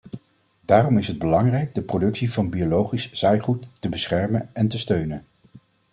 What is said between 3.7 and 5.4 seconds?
te beschermen en te steunen.